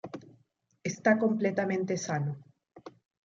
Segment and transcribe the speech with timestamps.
[0.91, 2.31] Está completamente sano.